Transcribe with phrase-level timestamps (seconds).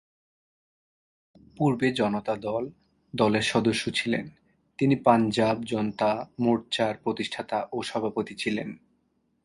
[1.57, 2.63] পূর্বে জনতা দল
[3.13, 4.25] দলের সদস্য ছিলেন,
[4.79, 6.11] তিনি পাঞ্জাব জনতা
[6.39, 8.69] মোর্চার প্রতিষ্ঠাতা ও সভাপতি ছিলেন।